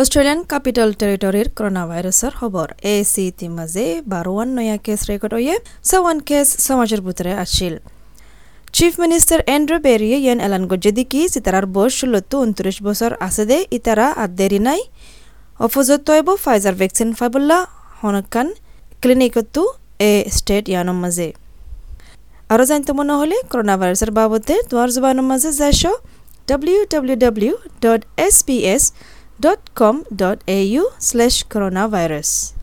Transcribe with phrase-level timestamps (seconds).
[0.00, 5.54] Australian capital টেৰিটৰীৰ corona ভাইৰাছৰ খবৰ এ চি ইতিমাজে বারোয়ান নয়া কেস রেকর্ড হয়ে
[5.90, 7.74] চৌৱান কেস সমাজের ভিতরে আছিল
[8.76, 13.58] চিফ মিনিস্টার এন্ড্রু বেরিয়ে ইয়ান এলান গজ্জে দিকি সিতারার বয়স ষোলোতো উনত্রিশ বছর আছে দে,
[13.78, 14.80] ইতারা আর দেরি নাই।
[15.66, 17.58] অফজত তৈব ফাইজার ভ্যাকসিন ফাইবুল্লা
[18.00, 18.48] হনকান
[19.02, 19.62] ক্লিনিকতো
[20.10, 21.28] এ স্টেট ইয়ানোর মাঝে।
[22.52, 25.82] আরও জানতে মনে হলে করোনা ভাইরাসের বাবদে তোমার জবানের মাঝে যাইছ
[29.38, 32.57] www.sbs.com.au slash coronavirus